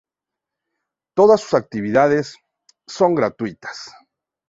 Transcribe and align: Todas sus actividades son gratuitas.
Todas 1.15 1.41
sus 1.41 1.53
actividades 1.53 2.35
son 2.87 3.13
gratuitas. 3.13 3.91